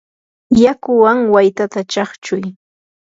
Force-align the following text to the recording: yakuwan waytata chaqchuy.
yakuwan 0.61 1.17
waytata 1.33 1.79
chaqchuy. 1.91 2.43